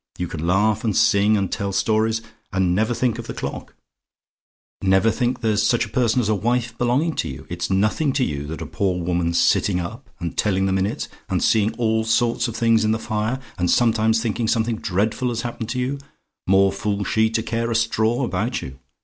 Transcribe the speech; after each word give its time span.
You 0.17 0.27
can 0.27 0.47
laugh 0.47 0.83
and 0.83 0.97
sing, 0.97 1.37
and 1.37 1.51
tell 1.51 1.71
stories, 1.71 2.23
and 2.51 2.73
never 2.73 2.95
think 2.95 3.19
of 3.19 3.27
the 3.27 3.35
clock; 3.35 3.75
never 4.81 5.11
think 5.11 5.41
there's 5.41 5.61
such 5.61 5.85
a 5.85 5.89
person 5.89 6.19
as 6.19 6.27
a 6.27 6.33
wife 6.33 6.75
belonging 6.79 7.13
to 7.17 7.29
you. 7.29 7.45
It's 7.51 7.69
nothing 7.69 8.11
to 8.13 8.23
you 8.23 8.47
that 8.47 8.63
a 8.63 8.65
poor 8.65 8.99
woman's 8.99 9.39
sitting 9.39 9.79
up, 9.79 10.09
and 10.19 10.35
telling 10.35 10.65
the 10.65 10.71
minutes, 10.73 11.07
and 11.29 11.43
seeing 11.43 11.75
all 11.75 12.03
sorts 12.03 12.47
of 12.47 12.55
things 12.55 12.83
in 12.83 12.93
the 12.93 12.97
fire 12.97 13.39
and 13.59 13.69
sometimes 13.69 14.19
thinking 14.19 14.47
something 14.47 14.77
dreadful 14.77 15.29
has 15.29 15.43
happened 15.43 15.69
to 15.69 15.79
you 15.79 15.99
more 16.47 16.71
fool 16.71 17.03
she 17.03 17.29
to 17.29 17.43
care 17.43 17.69
a 17.69 17.75
straw 17.75 18.23
about 18.23 18.63
you! 18.63 18.79